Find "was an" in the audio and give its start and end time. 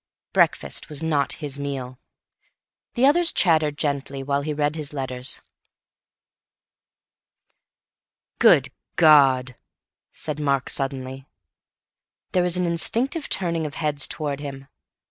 12.41-12.65